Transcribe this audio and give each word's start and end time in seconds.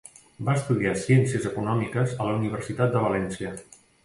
Va 0.45 0.53
estudiar 0.59 0.93
ciències 1.01 1.45
econòmiques 1.51 2.17
a 2.25 2.31
la 2.31 2.35
Universitat 2.41 2.97
de 2.97 3.05
València. 3.07 3.55